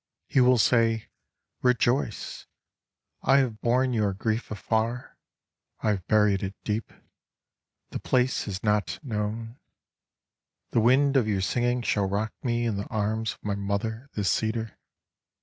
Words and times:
He 0.25 0.41
will 0.41 0.57
say, 0.57 1.09
"Rejoice—I 1.61 3.37
have 3.37 3.61
borne 3.61 3.93
your 3.93 4.13
grief 4.15 4.49
afar,I 4.49 5.89
have 5.89 6.07
buried 6.07 6.41
it 6.41 6.55
deep, 6.63 6.91
The 7.91 7.99
place 7.99 8.47
is 8.47 8.63
not 8.63 8.97
known."The 9.03 10.79
wind 10.79 11.17
of 11.17 11.27
your 11.27 11.41
singing 11.41 11.83
shall 11.83 12.09
rock 12.09 12.33
meIn 12.43 12.77
the 12.77 12.87
arms 12.87 13.33
of 13.33 13.43
my 13.45 13.53
mother, 13.53 14.09
the 14.13 14.23
cedar. 14.23 14.79